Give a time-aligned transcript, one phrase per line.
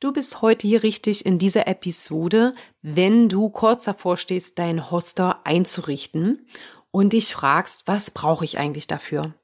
[0.00, 2.52] Du bist heute hier richtig in dieser Episode,
[2.82, 6.46] wenn du kurz davor stehst, deinen Hoster einzurichten
[6.92, 9.34] und dich fragst, was brauche ich eigentlich dafür?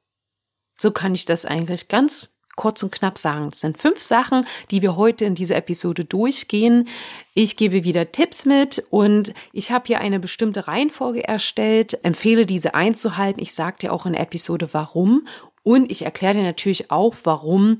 [0.78, 3.48] So kann ich das eigentlich ganz kurz und knapp sagen.
[3.52, 6.86] Es sind fünf Sachen, die wir heute in dieser Episode durchgehen.
[7.34, 12.76] Ich gebe wieder Tipps mit und ich habe hier eine bestimmte Reihenfolge erstellt, empfehle diese
[12.76, 13.42] einzuhalten.
[13.42, 15.26] Ich sage dir auch in der Episode warum
[15.64, 17.78] und ich erkläre dir natürlich auch, warum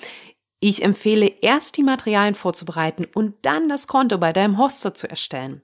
[0.68, 5.60] ich empfehle, erst die Materialien vorzubereiten und dann das Konto bei deinem Hoster zu erstellen.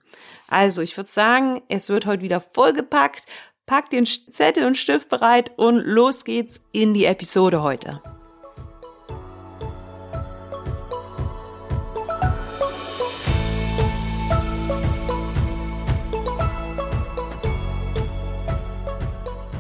[0.48, 3.24] Also, ich würde sagen, es wird heute wieder vollgepackt.
[3.64, 8.02] Pack den Zettel und Stift bereit und los geht's in die Episode heute.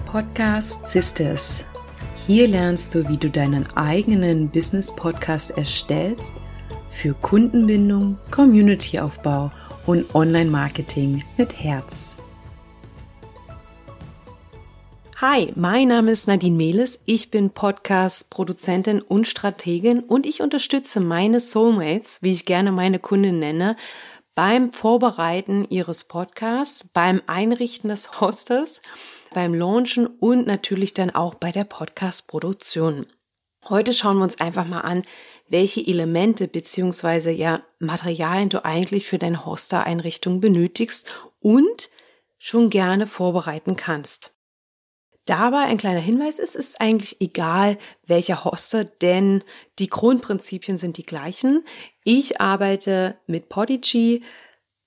[0.04, 1.69] Podcast Sisters.
[2.32, 6.34] Hier lernst du, wie du deinen eigenen Business-Podcast erstellst
[6.88, 9.50] für Kundenbindung, Community-Aufbau
[9.84, 12.16] und Online-Marketing mit Herz.
[15.20, 17.00] Hi, mein Name ist Nadine Mehles.
[17.04, 23.40] Ich bin Podcast-Produzentin und Strategin und ich unterstütze meine Soulmates, wie ich gerne meine Kunden
[23.40, 23.76] nenne,
[24.36, 28.82] beim Vorbereiten ihres Podcasts, beim Einrichten des Hosters
[29.32, 33.06] beim Launchen und natürlich dann auch bei der Podcast-Produktion.
[33.68, 35.04] Heute schauen wir uns einfach mal an,
[35.48, 41.06] welche Elemente beziehungsweise ja Materialien du eigentlich für deine Hoster-Einrichtung benötigst
[41.40, 41.90] und
[42.38, 44.34] schon gerne vorbereiten kannst.
[45.26, 49.44] Dabei ein kleiner Hinweis ist, es ist eigentlich egal, welcher Hoster, denn
[49.78, 51.64] die Grundprinzipien sind die gleichen.
[52.02, 54.24] Ich arbeite mit Podigy,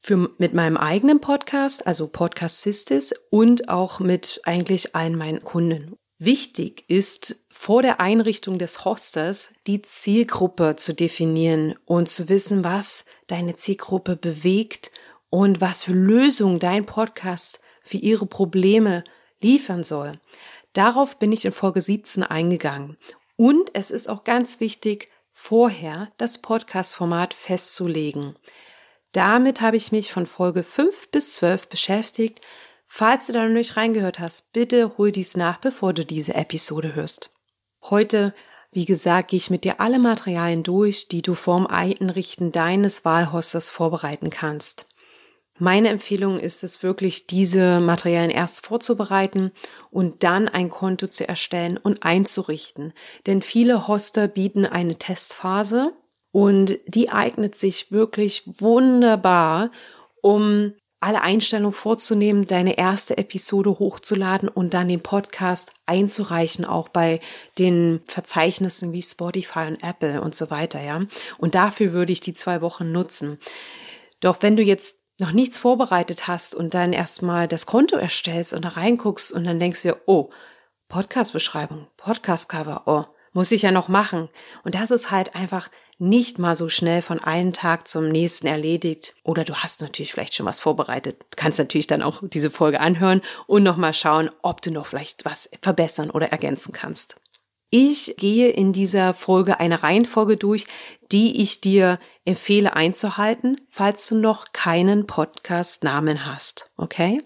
[0.03, 5.95] für, mit meinem eigenen Podcast, also Podcast Sistis und auch mit eigentlich allen meinen Kunden.
[6.19, 13.05] Wichtig ist vor der Einrichtung des Hosters die Zielgruppe zu definieren und zu wissen, was
[13.27, 14.91] deine Zielgruppe bewegt
[15.29, 19.03] und was für Lösungen dein Podcast für ihre Probleme
[19.41, 20.19] liefern soll.
[20.73, 22.97] Darauf bin ich in Folge 17 eingegangen.
[23.35, 28.35] Und es ist auch ganz wichtig, vorher das Podcast-Format festzulegen.
[29.13, 32.41] Damit habe ich mich von Folge 5 bis 12 beschäftigt.
[32.83, 36.95] Falls du da noch nicht reingehört hast, bitte hol dies nach, bevor du diese Episode
[36.95, 37.31] hörst.
[37.83, 38.33] Heute,
[38.71, 43.69] wie gesagt, gehe ich mit dir alle Materialien durch, die du vorm Einrichten deines Wahlhosters
[43.69, 44.87] vorbereiten kannst.
[45.59, 49.51] Meine Empfehlung ist es wirklich, diese Materialien erst vorzubereiten
[49.91, 52.93] und dann ein Konto zu erstellen und einzurichten.
[53.27, 55.93] Denn viele Hoster bieten eine Testphase,
[56.33, 59.69] und die eignet sich wirklich wunderbar,
[60.21, 67.19] um alle Einstellungen vorzunehmen, deine erste Episode hochzuladen und dann den Podcast einzureichen, auch bei
[67.59, 71.01] den Verzeichnissen wie Spotify und Apple und so weiter, ja.
[71.37, 73.37] Und dafür würde ich die zwei Wochen nutzen.
[74.19, 78.65] Doch wenn du jetzt noch nichts vorbereitet hast und dann erstmal das Konto erstellst und
[78.65, 80.31] da reinguckst und dann denkst du dir, oh,
[80.87, 84.29] Podcast-Beschreibung, Podcast-Cover, oh, muss ich ja noch machen.
[84.63, 85.69] Und das ist halt einfach
[86.03, 89.15] nicht mal so schnell von einem Tag zum nächsten erledigt.
[89.23, 91.21] Oder du hast natürlich vielleicht schon was vorbereitet.
[91.31, 95.25] Du kannst natürlich dann auch diese Folge anhören und nochmal schauen, ob du noch vielleicht
[95.25, 97.15] was verbessern oder ergänzen kannst.
[97.69, 100.67] Ich gehe in dieser Folge eine Reihenfolge durch,
[101.11, 106.69] die ich dir empfehle einzuhalten, falls du noch keinen Podcast-Namen hast.
[106.77, 107.23] Okay?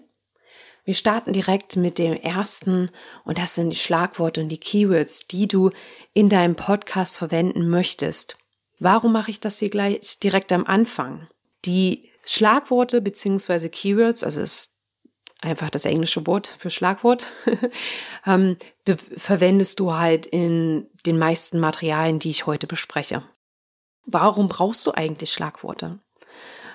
[0.84, 2.90] Wir starten direkt mit dem ersten
[3.24, 5.70] und das sind die Schlagworte und die Keywords, die du
[6.14, 8.38] in deinem Podcast verwenden möchtest.
[8.78, 11.28] Warum mache ich das hier gleich direkt am Anfang?
[11.64, 14.76] Die Schlagworte beziehungsweise Keywords, also ist
[15.40, 17.26] einfach das englische Wort für Schlagwort,
[18.26, 18.56] ähm,
[19.16, 23.22] verwendest du halt in den meisten Materialien, die ich heute bespreche.
[24.04, 25.98] Warum brauchst du eigentlich Schlagworte?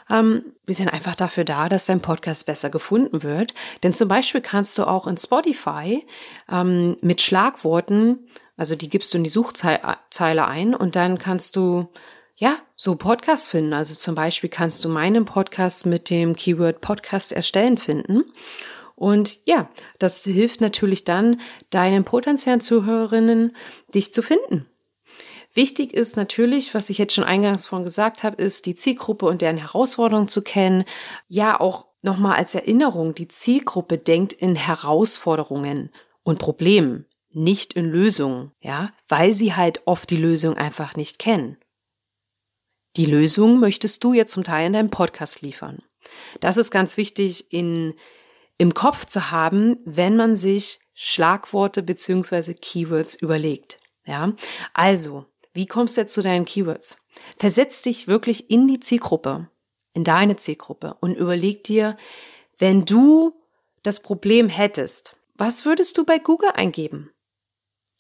[0.10, 3.54] Ähm, wir sind einfach dafür da, dass dein Podcast besser gefunden wird.
[3.84, 6.06] Denn zum Beispiel kannst du auch in Spotify
[6.52, 11.88] ähm, mit Schlagworten also die gibst du in die Suchzeile ein und dann kannst du
[12.36, 13.74] ja so Podcasts finden.
[13.74, 18.26] Also zum Beispiel kannst du meinen Podcast mit dem Keyword Podcast erstellen finden.
[18.96, 21.42] Und ja, das hilft natürlich dann
[21.72, 23.56] deinen potenziellen Zuhörerinnen,
[23.94, 24.68] dich zu finden.
[25.56, 29.42] Wichtig ist natürlich, was ich jetzt schon eingangs von gesagt habe, ist die Zielgruppe und
[29.42, 30.84] deren Herausforderungen zu kennen.
[31.28, 35.92] Ja, auch nochmal als Erinnerung, die Zielgruppe denkt in Herausforderungen
[36.24, 41.58] und Problemen nicht in Lösungen, ja, weil sie halt oft die Lösung einfach nicht kennen.
[42.96, 45.82] Die Lösung möchtest du jetzt zum Teil in deinem Podcast liefern.
[46.40, 47.96] Das ist ganz wichtig in,
[48.58, 53.80] im Kopf zu haben, wenn man sich Schlagworte beziehungsweise Keywords überlegt.
[54.06, 54.34] Ja,
[54.74, 57.04] also, wie kommst du jetzt zu deinen Keywords?
[57.38, 59.50] versetz dich wirklich in die Zielgruppe,
[59.94, 61.98] in deine Zielgruppe und überleg dir,
[62.58, 63.34] wenn du
[63.84, 67.12] das Problem hättest, was würdest du bei Google eingeben?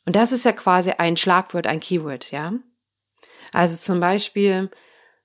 [0.05, 2.53] Und das ist ja quasi ein Schlagwort, ein Keyword, ja?
[3.51, 4.69] Also zum Beispiel,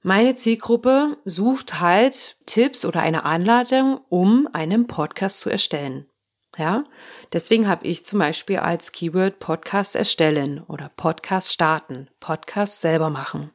[0.03, 6.09] meine Zielgruppe sucht halt Tipps oder eine Anleitung, um einen Podcast zu erstellen.
[6.57, 6.85] Ja,
[7.33, 13.53] deswegen habe ich zum Beispiel als Keyword Podcast erstellen oder Podcast starten, Podcast selber machen.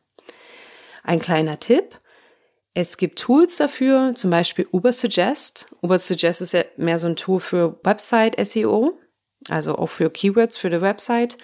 [1.03, 1.99] Ein kleiner Tipp.
[2.73, 5.75] Es gibt Tools dafür, zum Beispiel Ubersuggest.
[5.81, 8.97] Ubersuggest ist ja mehr so ein Tool für Website SEO,
[9.49, 11.37] also auch für Keywords für die Website.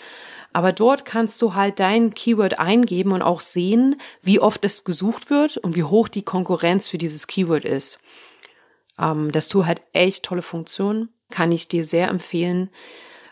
[0.51, 5.29] Aber dort kannst du halt dein Keyword eingeben und auch sehen, wie oft es gesucht
[5.29, 7.99] wird und wie hoch die Konkurrenz für dieses Keyword ist.
[8.99, 12.69] Ähm, das Tool hat echt tolle Funktionen kann ich dir sehr empfehlen.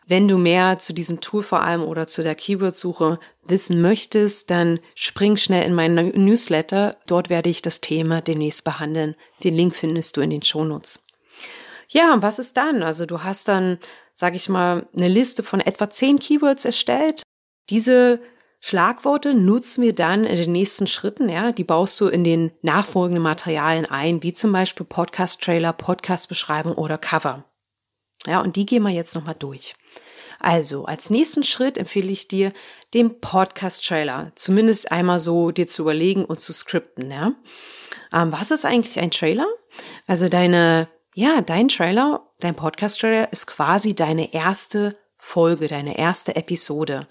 [0.09, 4.79] Wenn du mehr zu diesem Tool vor allem oder zu der Keyword-Suche wissen möchtest, dann
[4.95, 6.95] spring schnell in meinen Newsletter.
[7.07, 9.15] Dort werde ich das Thema demnächst behandeln.
[9.43, 11.05] Den Link findest du in den Shownotes.
[11.89, 12.83] Ja, was ist dann?
[12.83, 13.79] Also du hast dann,
[14.17, 17.21] sag ich mal, eine Liste von etwa zehn Keywords erstellt.
[17.69, 18.19] Diese
[18.59, 23.21] Schlagworte nutzen wir dann in den nächsten Schritten, ja, die baust du in den nachfolgenden
[23.21, 27.43] Materialien ein, wie zum Beispiel Podcast-Trailer, Podcast-Beschreibung oder Cover.
[28.25, 29.75] Ja, und die gehen wir jetzt nochmal durch.
[30.39, 32.53] Also, als nächsten Schritt empfehle ich dir,
[32.95, 37.33] den Podcast-Trailer zumindest einmal so dir zu überlegen und zu skripten, ja.
[38.11, 39.45] Ähm, was ist eigentlich ein Trailer?
[40.07, 40.87] Also deine,
[41.17, 47.07] ja, dein Trailer, dein Podcast-Trailer ist quasi deine erste Folge, deine erste Episode.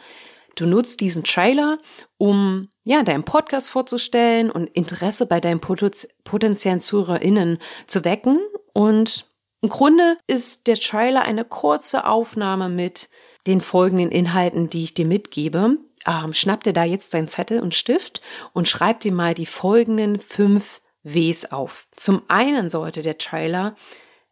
[0.55, 1.79] Du nutzt diesen Trailer,
[2.17, 7.59] um ja deinen Podcast vorzustellen und Interesse bei deinen potenziellen ZuhörerInnen
[7.89, 8.39] zu wecken
[8.75, 9.27] und
[9.61, 13.09] im Grunde ist der Trailer eine kurze Aufnahme mit
[13.49, 15.79] den folgenden Inhalten, die ich dir mitgebe.
[16.07, 18.21] Ähm, schnapp dir da jetzt deinen Zettel und Stift
[18.53, 21.87] und schreib dir mal die folgenden fünf Ws auf.
[21.95, 23.77] Zum einen sollte der Trailer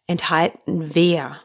[0.07, 1.41] enthalten, wer.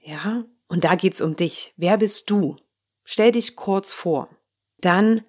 [0.00, 1.74] Ja, und da geht's um dich.
[1.76, 2.56] Wer bist du?
[3.04, 4.28] Stell dich kurz vor.
[4.78, 5.24] Dann,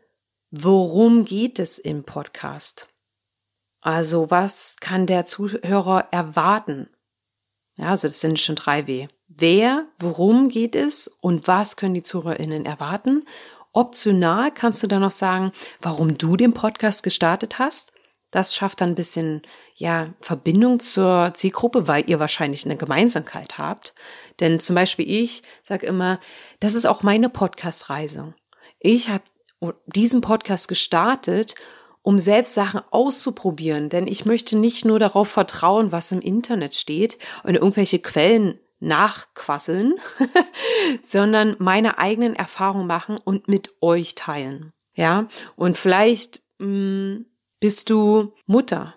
[0.51, 2.89] worum geht es im Podcast?
[3.81, 6.89] Also, was kann der Zuhörer erwarten?
[7.75, 9.07] Ja, also das sind schon drei W.
[9.27, 13.27] Wer, worum geht es und was können die ZuhörerInnen erwarten?
[13.73, 15.51] Optional kannst du dann noch sagen,
[15.81, 17.91] warum du den Podcast gestartet hast.
[18.35, 19.43] Das schafft dann ein bisschen,
[19.75, 23.95] ja, Verbindung zur Zielgruppe, weil ihr wahrscheinlich eine Gemeinsamkeit habt.
[24.41, 26.19] Denn zum Beispiel ich sage immer,
[26.59, 28.35] das ist auch meine Podcast-Reise.
[28.79, 29.23] Ich habe
[29.85, 31.55] diesen Podcast gestartet,
[32.01, 33.87] um selbst Sachen auszuprobieren.
[33.87, 39.93] Denn ich möchte nicht nur darauf vertrauen, was im Internet steht und irgendwelche Quellen nachquasseln,
[41.01, 44.73] sondern meine eigenen Erfahrungen machen und mit euch teilen.
[44.93, 47.25] Ja, und vielleicht mh, hm,
[47.59, 48.95] bist du Mutter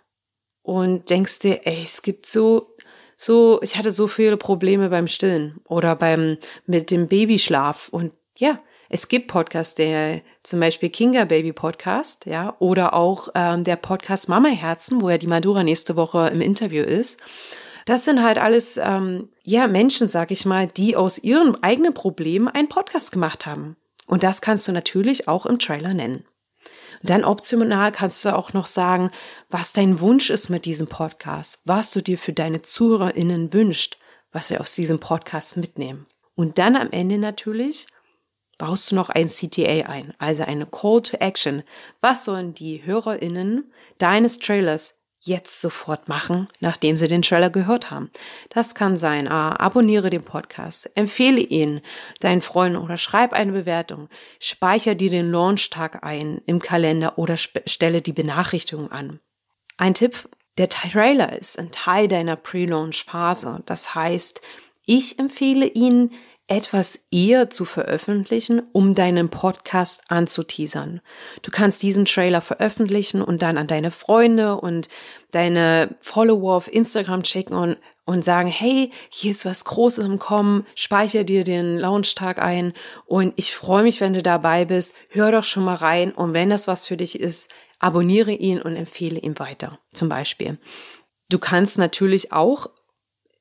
[0.62, 2.75] und denkst dir, ey, es gibt so
[3.20, 8.60] so, ich hatte so viele Probleme beim Stillen oder beim mit dem Babyschlaf und ja,
[8.88, 14.28] es gibt Podcasts, der zum Beispiel Kinga Baby Podcast, ja, oder auch ähm, der Podcast
[14.28, 17.20] Mama Herzen, wo ja die Madura nächste Woche im Interview ist.
[17.84, 22.49] Das sind halt alles, ähm, ja, Menschen, sag ich mal, die aus ihren eigenen Problemen
[22.49, 23.76] einen Podcast gemacht haben.
[24.06, 26.25] Und das kannst du natürlich auch im Trailer nennen.
[27.03, 29.11] Dann optional kannst du auch noch sagen,
[29.49, 33.99] was dein Wunsch ist mit diesem Podcast, was du dir für deine ZuhörerInnen wünscht,
[34.33, 36.07] was sie aus diesem Podcast mitnehmen.
[36.35, 37.87] Und dann am Ende natürlich
[38.59, 41.62] baust du noch ein CTA ein, also eine Call to Action.
[42.00, 48.10] Was sollen die HörerInnen deines Trailers jetzt sofort machen, nachdem sie den Trailer gehört haben.
[48.50, 51.80] Das kann sein, ah, abonniere den Podcast, empfehle ihn
[52.20, 54.08] deinen Freunden oder schreib eine Bewertung,
[54.40, 59.20] speicher dir den Launchtag ein im Kalender oder stelle die Benachrichtigung an.
[59.76, 63.62] Ein Tipp, der Trailer ist ein Teil deiner Pre-Launch-Phase.
[63.66, 64.40] Das heißt,
[64.87, 66.12] ich empfehle ihn
[66.49, 71.00] etwas eher zu veröffentlichen, um deinen Podcast anzuteasern.
[71.43, 74.88] Du kannst diesen Trailer veröffentlichen und dann an deine Freunde und
[75.31, 77.76] deine Follower auf Instagram schicken und,
[78.07, 82.73] und sagen, hey, hier ist was Großes im Kommen, speicher dir den Launchtag ein
[83.05, 84.95] und ich freue mich, wenn du dabei bist.
[85.11, 88.75] Hör doch schon mal rein und wenn das was für dich ist, abonniere ihn und
[88.75, 90.59] empfehle ihn weiter, zum Beispiel.
[91.28, 92.71] Du kannst natürlich auch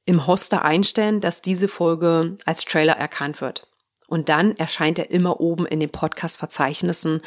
[0.08, 3.68] im Hoster einstellen, dass diese Folge als Trailer erkannt wird.
[4.08, 7.22] Und dann erscheint er immer oben in den Podcast-Verzeichnissen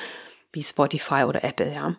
[0.53, 1.97] wie Spotify oder Apple, ja.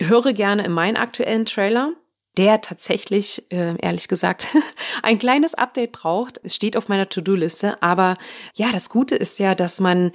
[0.00, 1.94] Höre gerne in meinen aktuellen Trailer,
[2.36, 4.46] der tatsächlich, äh, ehrlich gesagt,
[5.02, 6.38] ein kleines Update braucht.
[6.44, 8.16] Es steht auf meiner To-Do-Liste, aber
[8.54, 10.12] ja, das Gute ist ja, dass man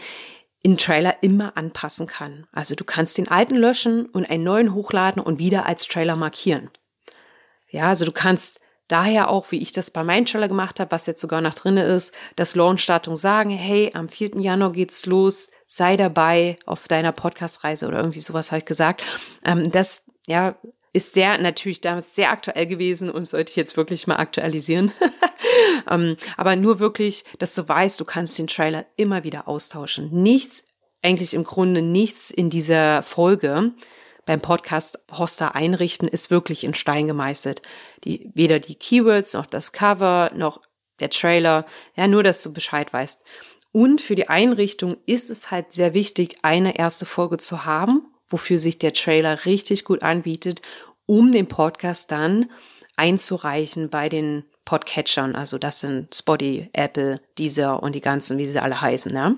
[0.61, 2.47] in Trailer immer anpassen kann.
[2.51, 6.69] Also du kannst den alten löschen und einen neuen hochladen und wieder als Trailer markieren.
[7.69, 11.21] Ja, also du kannst daher auch, wie ich das bei Trailer gemacht habe, was jetzt
[11.21, 14.39] sogar noch drinne ist, das Launchdatum sagen, hey, am 4.
[14.39, 19.03] Januar geht's los, sei dabei auf deiner Podcast-Reise oder irgendwie sowas ich gesagt.
[19.43, 20.55] Ähm, das, ja,
[20.93, 24.93] ist sehr, natürlich damals sehr aktuell gewesen und sollte ich jetzt wirklich mal aktualisieren.
[25.91, 30.09] ähm, aber nur wirklich, dass du weißt, du kannst den Trailer immer wieder austauschen.
[30.23, 33.73] Nichts, eigentlich im Grunde nichts in dieser Folge
[34.25, 37.61] beim Podcast Hoster einrichten, ist wirklich in Stein gemeißelt.
[38.03, 40.61] Die, weder die Keywords noch das Cover noch
[40.99, 41.65] der Trailer,
[41.95, 43.23] ja, nur, dass du Bescheid weißt.
[43.71, 48.57] Und für die Einrichtung ist es halt sehr wichtig, eine erste Folge zu haben, wofür
[48.57, 50.61] sich der Trailer richtig gut anbietet,
[51.05, 52.49] um den Podcast dann
[52.95, 55.35] einzureichen bei den Podcatchern.
[55.35, 59.13] Also das sind Spotify, Apple, Deezer und die ganzen, wie sie alle heißen.
[59.13, 59.37] Ne?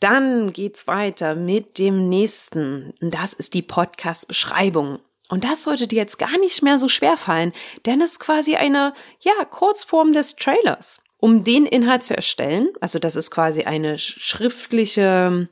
[0.00, 2.92] Dann geht's weiter mit dem nächsten.
[3.00, 4.98] Das ist die Podcast-Beschreibung.
[5.28, 7.52] Und das sollte dir jetzt gar nicht mehr so schwer fallen,
[7.84, 11.00] denn es ist quasi eine, ja, Kurzform des Trailers.
[11.18, 15.48] Um den Inhalt zu erstellen, also das ist quasi eine schriftliche,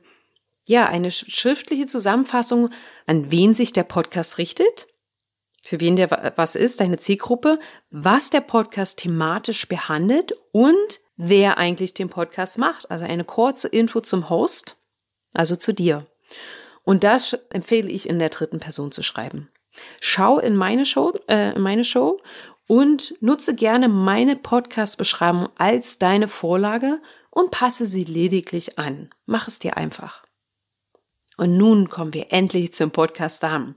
[0.67, 2.69] ja, eine schriftliche Zusammenfassung,
[3.07, 4.87] an wen sich der Podcast richtet,
[5.61, 7.59] für wen der was ist, deine Zielgruppe,
[7.89, 12.89] was der Podcast thematisch behandelt und wer eigentlich den Podcast macht.
[12.91, 14.77] Also eine kurze Info zum Host,
[15.33, 16.05] also zu dir.
[16.83, 19.49] Und das empfehle ich in der dritten Person zu schreiben.
[19.99, 22.21] Schau in meine Show, äh, in meine Show
[22.67, 29.09] und nutze gerne meine Podcast-Beschreibung als deine Vorlage und passe sie lediglich an.
[29.25, 30.23] Mach es dir einfach.
[31.37, 33.75] Und nun kommen wir endlich zum Podcast Damen.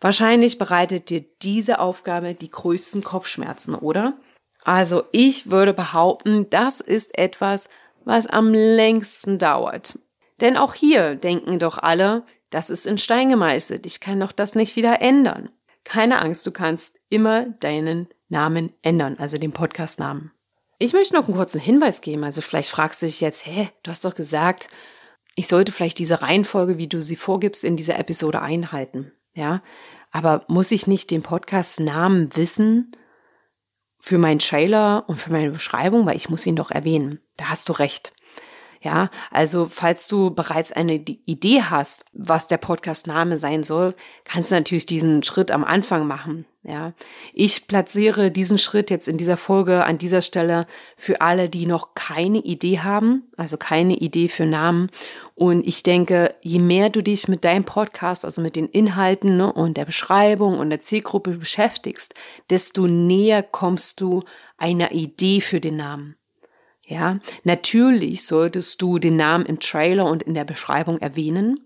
[0.00, 4.18] Wahrscheinlich bereitet dir diese Aufgabe die größten Kopfschmerzen, oder?
[4.64, 7.68] Also ich würde behaupten, das ist etwas,
[8.04, 9.98] was am längsten dauert.
[10.40, 14.54] Denn auch hier denken doch alle, das ist in Stein gemeißelt, ich kann doch das
[14.54, 15.50] nicht wieder ändern.
[15.84, 20.32] Keine Angst, du kannst immer deinen Namen ändern, also den Podcastnamen.
[20.78, 23.90] Ich möchte noch einen kurzen Hinweis geben, also vielleicht fragst du dich jetzt, hä, du
[23.90, 24.68] hast doch gesagt,
[25.36, 29.12] ich sollte vielleicht diese Reihenfolge, wie du sie vorgibst, in dieser Episode einhalten.
[29.34, 29.62] Ja,
[30.10, 32.92] aber muss ich nicht den Podcast-Namen wissen
[34.04, 37.20] für meinen Trailer und für meine Beschreibung, weil ich muss ihn doch erwähnen.
[37.38, 38.12] Da hast du recht.
[38.84, 44.56] Ja, also falls du bereits eine Idee hast, was der Podcast-Name sein soll, kannst du
[44.56, 46.44] natürlich diesen Schritt am Anfang machen.
[46.62, 46.92] Ja,
[47.32, 50.66] ich platziere diesen Schritt jetzt in dieser Folge an dieser Stelle
[50.98, 54.90] für alle, die noch keine Idee haben, also keine Idee für Namen.
[55.34, 59.50] Und ich denke, je mehr du dich mit deinem Podcast, also mit den Inhalten ne,
[59.50, 62.14] und der Beschreibung und der Zielgruppe beschäftigst,
[62.50, 64.24] desto näher kommst du
[64.58, 66.16] einer Idee für den Namen.
[66.86, 71.60] Ja, natürlich solltest du den Namen im Trailer und in der Beschreibung erwähnen.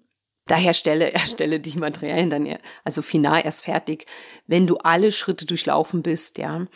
[0.46, 4.06] Daher stelle, erstelle die Materialien dann, also final erst fertig,
[4.46, 6.66] wenn du alle Schritte durchlaufen bist, ja.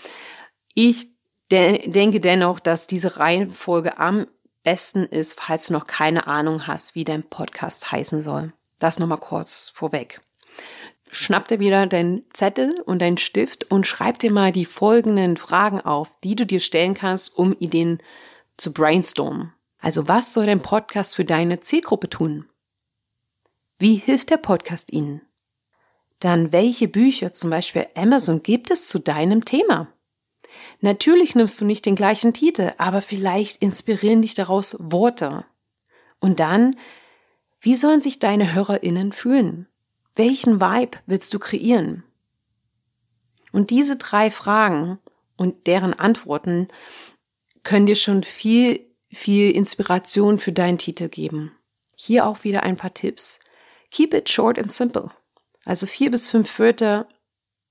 [0.74, 1.08] Ich
[1.50, 4.26] de denke dennoch, dass diese Reihenfolge am
[4.62, 8.52] besten ist, falls du noch keine Ahnung hast, wie dein Podcast heißen soll.
[8.78, 10.20] Das nochmal kurz vorweg.
[11.10, 15.80] Schnapp dir wieder deinen Zettel und deinen Stift und schreib dir mal die folgenden Fragen
[15.80, 17.98] auf, die du dir stellen kannst, um Ideen
[18.56, 19.52] zu brainstormen.
[19.78, 22.48] Also was soll dein Podcast für deine Zielgruppe tun?
[23.78, 25.22] Wie hilft der Podcast Ihnen?
[26.20, 29.88] Dann welche Bücher, zum Beispiel Amazon, gibt es zu deinem Thema?
[30.80, 35.44] Natürlich nimmst du nicht den gleichen Titel, aber vielleicht inspirieren dich daraus Worte.
[36.20, 36.76] Und dann,
[37.60, 39.66] wie sollen sich deine HörerInnen fühlen?
[40.14, 42.04] Welchen Vibe willst du kreieren?
[43.50, 44.98] Und diese drei Fragen
[45.36, 46.68] und deren Antworten
[47.62, 51.52] können dir schon viel, viel Inspiration für deinen Titel geben.
[51.94, 53.40] Hier auch wieder ein paar Tipps.
[53.90, 55.10] Keep it short and simple.
[55.64, 57.08] Also vier bis fünf Wörter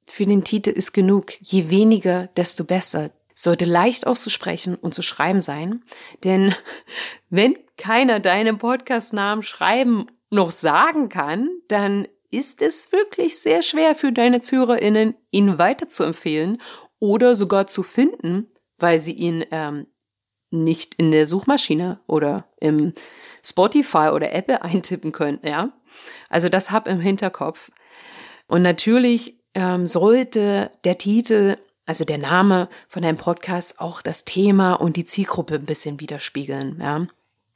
[0.06, 1.34] für den Titel ist genug.
[1.42, 3.12] Je weniger, desto besser.
[3.34, 5.84] Sollte leicht auszusprechen und zu schreiben sein.
[6.24, 6.56] Denn
[7.30, 14.12] wenn keiner deinen Podcast-Namen schreiben noch sagen kann, dann ist es wirklich sehr schwer für
[14.12, 16.62] deine ZuhörerInnen, ihn weiterzuempfehlen
[17.00, 18.48] oder sogar zu finden,
[18.82, 19.88] weil sie ihn ähm,
[20.50, 22.94] nicht in der Suchmaschine oder im
[23.44, 25.72] Spotify oder Apple eintippen können, ja.
[26.30, 27.72] Also das hab im Hinterkopf.
[28.48, 34.74] Und natürlich ähm, sollte der Titel, also der Name von deinem Podcast auch das Thema
[34.74, 37.08] und die Zielgruppe ein bisschen widerspiegeln, ja.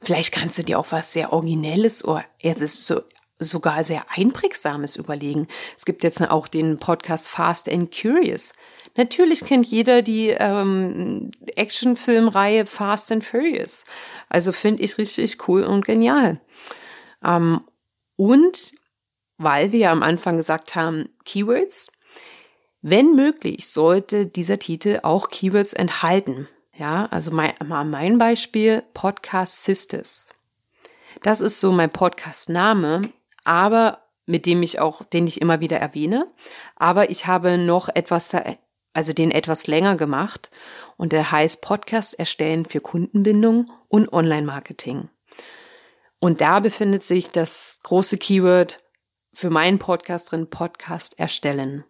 [0.02, 2.24] Vielleicht kannst du dir auch was sehr Originelles oder
[2.66, 3.00] so,
[3.38, 5.48] sogar sehr Einprägsames überlegen.
[5.76, 8.52] Es gibt jetzt auch den Podcast Fast and Curious.
[8.96, 13.84] Natürlich kennt jeder die ähm, Actionfilmreihe Fast and Furious.
[14.28, 16.40] Also finde ich richtig cool und genial.
[17.24, 17.64] Ähm,
[18.16, 18.72] und
[19.38, 21.92] weil wir ja am Anfang gesagt haben, Keywords,
[22.80, 26.48] wenn möglich, sollte dieser Titel auch Keywords enthalten.
[26.74, 30.28] Ja, also mein, mal mein Beispiel, Podcast Sisters.
[31.22, 33.10] Das ist so mein Podcast-Name,
[33.44, 36.26] aber mit dem ich auch, den ich immer wieder erwähne.
[36.76, 38.44] Aber ich habe noch etwas, da,
[38.96, 40.50] also den etwas länger gemacht
[40.96, 45.10] und der heißt Podcast erstellen für Kundenbindung und Online-Marketing.
[46.18, 48.82] Und da befindet sich das große Keyword
[49.34, 51.84] für meinen Podcast drin, Podcast erstellen.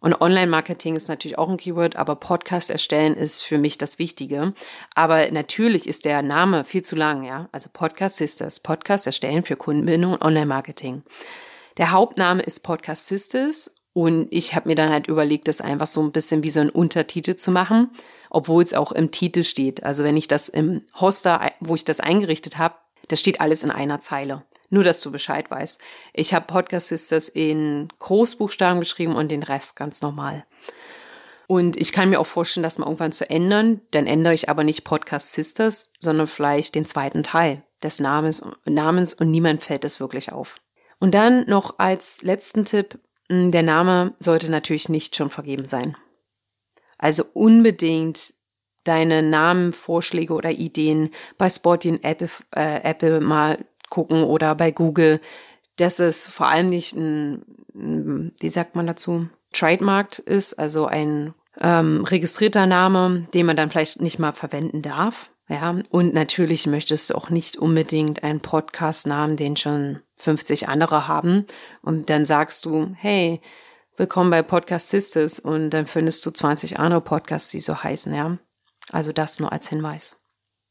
[0.00, 4.54] Und Online-Marketing ist natürlich auch ein Keyword, aber Podcast erstellen ist für mich das Wichtige.
[4.94, 7.50] Aber natürlich ist der Name viel zu lang, ja.
[7.52, 11.02] Also Podcast Sisters, Podcast erstellen für Kundenbindung und Online-Marketing.
[11.76, 16.02] Der Hauptname ist Podcast Sisters und ich habe mir dann halt überlegt, das einfach so
[16.02, 17.88] ein bisschen wie so ein Untertitel zu machen,
[18.28, 19.84] obwohl es auch im Titel steht.
[19.84, 22.74] Also wenn ich das im Hoster, wo ich das eingerichtet habe,
[23.08, 24.44] das steht alles in einer Zeile.
[24.68, 25.80] Nur, dass du Bescheid weißt.
[26.12, 30.44] Ich habe Podcast Sisters in Großbuchstaben geschrieben und den Rest ganz normal.
[31.46, 33.80] Und ich kann mir auch vorstellen, das mal irgendwann zu ändern.
[33.92, 39.14] Dann ändere ich aber nicht Podcast Sisters, sondern vielleicht den zweiten Teil des Namens, Namens
[39.14, 40.56] und niemand fällt es wirklich auf.
[40.98, 42.98] Und dann noch als letzten Tipp,
[43.28, 45.96] der Name sollte natürlich nicht schon vergeben sein.
[46.98, 48.34] Also unbedingt
[48.84, 55.20] deine Namenvorschläge oder Ideen bei Spotify Apple, äh, Apple mal gucken oder bei Google,
[55.76, 62.04] dass es vor allem nicht ein, wie sagt man dazu, Trademark ist, also ein ähm,
[62.04, 65.30] registrierter Name, den man dann vielleicht nicht mal verwenden darf.
[65.48, 71.46] Ja, und natürlich möchtest du auch nicht unbedingt einen Podcast-Namen, den schon 50 andere haben.
[71.82, 73.40] Und dann sagst du, hey,
[73.96, 78.38] willkommen bei Podcast Sisters und dann findest du 20 andere Podcasts, die so heißen, ja.
[78.90, 80.20] Also das nur als Hinweis.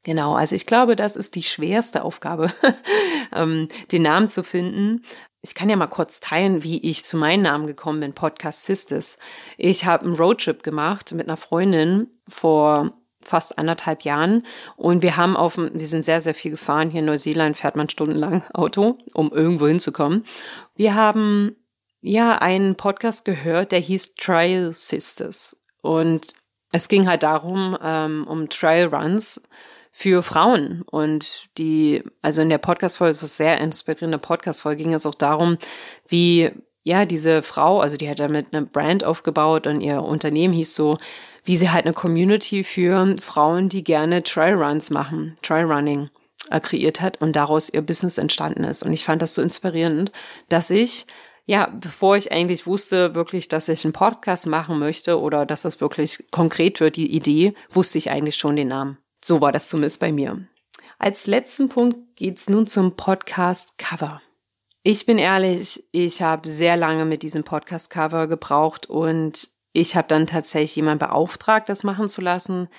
[0.03, 2.51] Genau, also ich glaube, das ist die schwerste Aufgabe,
[3.33, 5.03] ähm, den Namen zu finden.
[5.41, 9.17] Ich kann ja mal kurz teilen, wie ich zu meinem Namen gekommen bin, Podcast Sisters.
[9.57, 12.93] Ich habe einen Roadtrip gemacht mit einer Freundin vor
[13.27, 14.43] fast anderthalb Jahren
[14.77, 16.89] und wir haben auf wir sind sehr, sehr viel gefahren.
[16.89, 20.25] Hier in Neuseeland fährt man stundenlang Auto, um irgendwo hinzukommen.
[20.75, 21.55] Wir haben
[22.01, 26.33] ja einen Podcast gehört, der hieß Trial Sisters und
[26.71, 29.41] es ging halt darum, ähm, um Trial Runs
[29.91, 30.81] für Frauen.
[30.81, 35.57] Und die, also in der Podcast-Folge, ist sehr inspirierende Podcast-Folge, ging es auch darum,
[36.09, 36.51] wie,
[36.83, 40.97] ja, diese Frau, also die hat damit eine Brand aufgebaut und ihr Unternehmen hieß so,
[41.45, 46.09] wie sie halt eine Community für Frauen, die gerne Trailruns machen, Trailrunning
[46.49, 48.83] äh, kreiert hat und daraus ihr Business entstanden ist.
[48.83, 50.11] Und ich fand das so inspirierend,
[50.49, 51.07] dass ich
[51.47, 55.79] ja, bevor ich eigentlich wusste wirklich, dass ich einen Podcast machen möchte oder dass das
[55.79, 58.97] wirklich konkret wird, die Idee, wusste ich eigentlich schon den Namen.
[59.23, 60.47] So war das zumindest bei mir.
[60.97, 64.21] Als letzten Punkt geht's nun zum Podcast Cover.
[64.81, 70.07] Ich bin ehrlich, ich habe sehr lange mit diesem Podcast Cover gebraucht und ich habe
[70.07, 72.69] dann tatsächlich jemanden beauftragt, das machen zu lassen.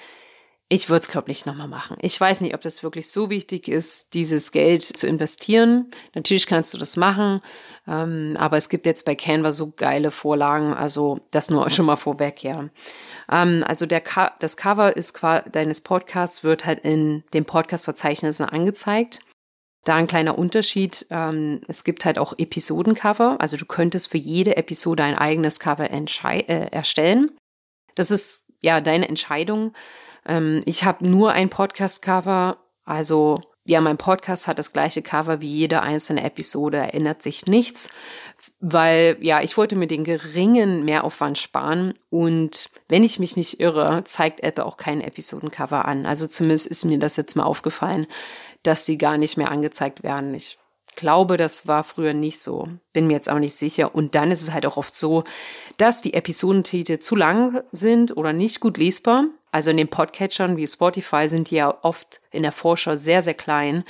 [0.68, 1.96] Ich würde es, glaube ich, nicht nochmal machen.
[2.00, 5.92] Ich weiß nicht, ob das wirklich so wichtig ist, dieses Geld zu investieren.
[6.14, 7.40] Natürlich kannst du das machen,
[7.86, 11.94] ähm, aber es gibt jetzt bei Canva so geile Vorlagen, also das nur schon mal
[11.96, 12.68] vorweg, ja.
[13.30, 14.02] Ähm, also der
[14.40, 15.16] das Cover ist
[15.52, 19.20] deines Podcasts wird halt in den Podcast-Verzeichnissen angezeigt.
[19.86, 21.06] Da ein kleiner Unterschied.
[21.10, 23.36] Ähm, es gibt halt auch Episodencover.
[23.38, 27.30] Also du könntest für jede Episode ein eigenes Cover äh, erstellen.
[27.94, 29.74] Das ist ja deine Entscheidung.
[30.26, 35.50] Ähm, ich habe nur ein Podcast-Cover, also ja, mein Podcast hat das gleiche Cover wie
[35.50, 37.90] jede einzelne Episode, erinnert sich nichts,
[38.60, 44.02] weil ja, ich wollte mir den geringen Mehraufwand sparen und wenn ich mich nicht irre,
[44.04, 46.06] zeigt Apple auch kein Episodencover an.
[46.06, 48.06] Also zumindest ist mir das jetzt mal aufgefallen,
[48.66, 50.34] dass sie gar nicht mehr angezeigt werden.
[50.34, 50.58] Ich
[50.96, 52.68] glaube, das war früher nicht so.
[52.92, 53.94] Bin mir jetzt auch nicht sicher.
[53.94, 55.24] Und dann ist es halt auch oft so,
[55.76, 59.26] dass die Episodentitel zu lang sind oder nicht gut lesbar.
[59.52, 63.34] Also in den Podcatchern wie Spotify sind die ja oft in der Vorschau sehr, sehr
[63.34, 63.84] klein.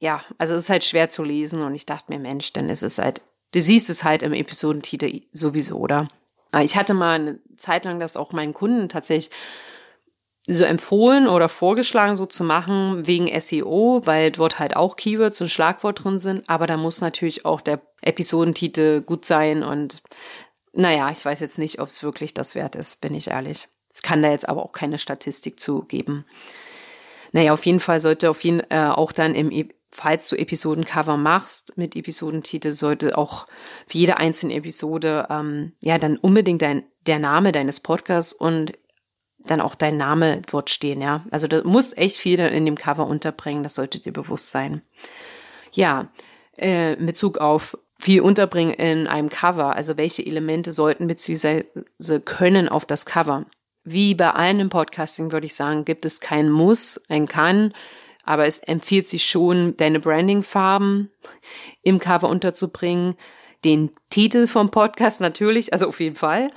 [0.00, 2.82] Ja, also es ist halt schwer zu lesen und ich dachte mir, Mensch, dann ist
[2.82, 3.22] es halt,
[3.52, 6.08] du siehst es halt im Episodentitel sowieso, oder?
[6.60, 9.30] Ich hatte mal eine Zeit lang das auch meinen Kunden tatsächlich
[10.46, 15.50] so empfohlen oder vorgeschlagen, so zu machen wegen SEO, weil dort halt auch Keywords und
[15.50, 16.48] Schlagwort drin sind.
[16.48, 20.02] Aber da muss natürlich auch der Episodentitel gut sein und
[20.74, 23.68] naja, ich weiß jetzt nicht, ob es wirklich das wert ist, bin ich ehrlich.
[23.94, 26.24] Ich kann da jetzt aber auch keine Statistik zu geben.
[27.32, 31.18] Naja, auf jeden Fall sollte auf jeden äh, auch dann im, e falls du Episodencover
[31.18, 33.46] machst mit Episodentitel, sollte auch
[33.86, 38.72] für jede einzelne Episode ähm, ja dann unbedingt dein der Name deines Podcasts und
[39.44, 41.24] dann auch dein Name dort stehen, ja.
[41.30, 44.82] Also du musst echt viel in dem Cover unterbringen, das sollte dir bewusst sein.
[45.72, 46.08] Ja,
[46.56, 51.64] äh, in Bezug auf wie unterbringen in einem Cover, also welche Elemente sollten bzw.
[52.24, 53.46] können auf das Cover.
[53.84, 57.72] Wie bei allen im Podcasting würde ich sagen, gibt es kein Muss, ein Kann,
[58.24, 61.10] aber es empfiehlt sich schon, deine Brandingfarben
[61.82, 63.16] im Cover unterzubringen,
[63.64, 66.50] den Titel vom Podcast natürlich, also auf jeden Fall,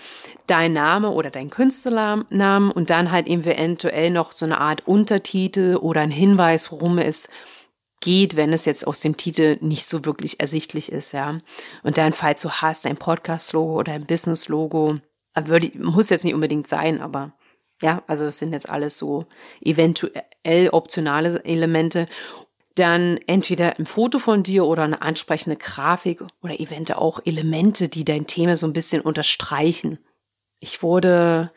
[0.47, 6.01] dein Name oder dein Künstlernamen und dann halt eventuell noch so eine Art Untertitel oder
[6.01, 7.27] ein Hinweis, worum es
[8.01, 11.39] geht, wenn es jetzt aus dem Titel nicht so wirklich ersichtlich ist, ja.
[11.83, 14.97] Und dann, falls du hast, ein Podcast-Logo oder ein Business-Logo,
[15.79, 17.33] muss jetzt nicht unbedingt sein, aber
[17.81, 19.25] ja, also es sind jetzt alles so
[19.61, 22.07] eventuell optionale Elemente
[22.75, 28.05] dann entweder ein Foto von dir oder eine ansprechende Grafik oder eventuell auch Elemente, die
[28.05, 29.99] dein Thema so ein bisschen unterstreichen.
[30.59, 31.51] Ich wurde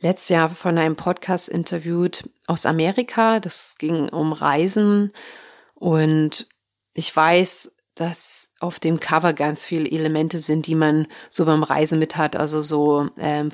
[0.00, 3.40] letztes Jahr von einem Podcast interviewt aus Amerika.
[3.40, 5.12] Das ging um Reisen
[5.74, 6.48] und
[6.94, 11.98] ich weiß, dass auf dem Cover ganz viele Elemente sind, die man so beim Reisen
[11.98, 13.50] mit hat, also so ähm,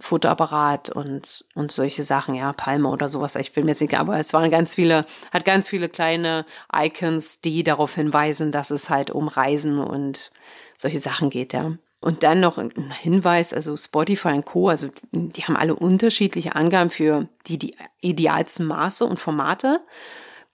[0.00, 3.36] Fotoapparat und und solche Sachen, ja, Palme oder sowas.
[3.36, 7.62] Ich bin mir sicher, aber es waren ganz viele, hat ganz viele kleine Icons, die
[7.62, 10.32] darauf hinweisen, dass es halt um Reisen und
[10.76, 11.72] solche Sachen geht, ja.
[12.02, 16.88] Und dann noch ein Hinweis, also Spotify und Co., also die haben alle unterschiedliche Angaben
[16.88, 19.80] für die, die idealsten Maße und Formate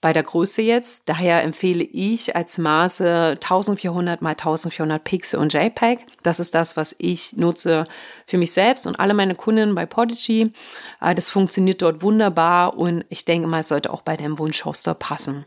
[0.00, 1.08] bei der Größe jetzt.
[1.08, 6.06] Daher empfehle ich als Maße 1400 mal 1400 Pixel und JPEG.
[6.22, 7.86] Das ist das, was ich nutze
[8.26, 10.52] für mich selbst und alle meine Kunden bei Podigy.
[11.00, 14.94] Äh, das funktioniert dort wunderbar und ich denke mal, es sollte auch bei dem Wunschhoster
[14.94, 15.46] passen.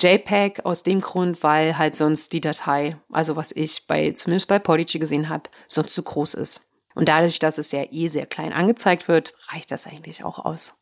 [0.00, 4.58] JPEG aus dem Grund, weil halt sonst die Datei, also was ich bei, zumindest bei
[4.58, 6.66] Podigy gesehen habe, sonst zu groß ist.
[6.94, 10.78] Und dadurch, dass es ja eh sehr klein angezeigt wird, reicht das eigentlich auch aus.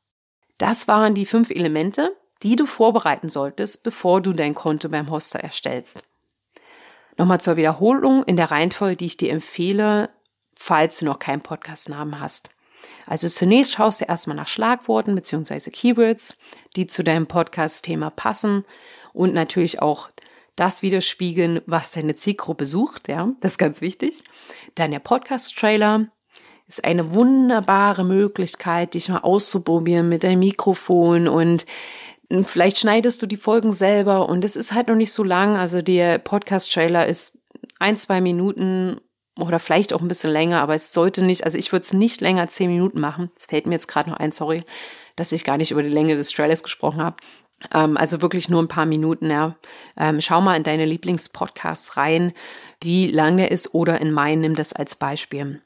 [0.59, 5.41] Das waren die fünf Elemente, die du vorbereiten solltest, bevor du dein Konto beim Hoster
[5.41, 6.03] erstellst.
[7.17, 10.11] Nochmal zur Wiederholung in der Reihenfolge, die ich dir empfehle,
[10.55, 12.51] falls du noch keinen Podcast-Namen hast.
[13.07, 15.71] Also zunächst schaust du erstmal nach Schlagworten bzw.
[15.71, 16.39] Keywords,
[16.77, 18.65] die zu deinem Podcast-Thema passen
[19.13, 20.09] und natürlich auch
[20.57, 24.25] das widerspiegeln, was deine Zielgruppe sucht, ja, das ist ganz wichtig.
[24.75, 26.09] Dann der Podcast-Trailer
[26.69, 31.67] ist eine wunderbare Möglichkeit, dich mal auszuprobieren mit deinem Mikrofon und
[32.45, 35.57] Vielleicht schneidest du die Folgen selber und es ist halt noch nicht so lang.
[35.57, 37.43] Also der Podcast-Trailer ist
[37.81, 39.01] ein, zwei Minuten
[39.37, 42.21] oder vielleicht auch ein bisschen länger, aber es sollte nicht, also ich würde es nicht
[42.21, 43.31] länger zehn Minuten machen.
[43.37, 44.63] Es fällt mir jetzt gerade noch ein, sorry,
[45.17, 47.17] dass ich gar nicht über die Länge des Trailers gesprochen habe.
[47.73, 49.57] Ähm, also wirklich nur ein paar Minuten, ja.
[49.97, 52.33] Ähm, schau mal in deine Lieblingspodcasts rein,
[52.81, 55.63] wie lang der ist oder in meinen nimm das als Beispiel.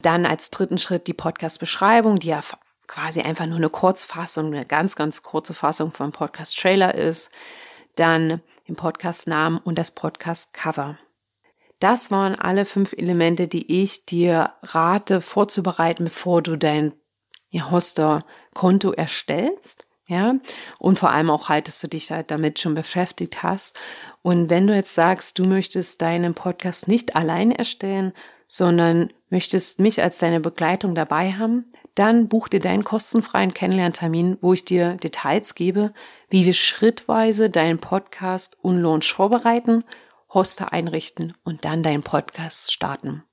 [0.00, 2.42] Dann als dritten Schritt die Podcast-Beschreibung, die ja
[2.86, 7.30] quasi einfach nur eine Kurzfassung, eine ganz, ganz kurze Fassung vom Podcast-Trailer ist,
[7.96, 10.98] dann den Podcast-Namen und das Podcast-Cover.
[11.78, 16.94] Das waren alle fünf Elemente, die ich dir rate vorzubereiten, bevor du dein
[17.50, 19.86] ja, Hoster-Konto erstellst.
[20.08, 20.36] Ja,
[20.78, 23.76] und vor allem auch halt, dass du dich halt damit schon beschäftigt hast.
[24.22, 28.12] Und wenn du jetzt sagst, du möchtest deinen Podcast nicht allein erstellen,
[28.46, 31.66] sondern möchtest mich als deine Begleitung dabei haben,
[31.96, 35.92] dann buch dir deinen kostenfreien Kennenlerntermin, wo ich dir Details gebe,
[36.28, 39.84] wie wir schrittweise deinen Podcast und Launch vorbereiten,
[40.32, 43.24] Hoster einrichten und dann deinen Podcast starten.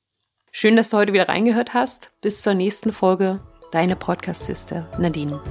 [0.52, 2.12] Schön, dass du heute wieder reingehört hast.
[2.22, 3.42] Bis zur nächsten Folge.
[3.72, 5.42] Deine Podcast-Sister Nadine.